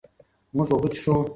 [0.55, 1.13] مونږ اوبه څښو.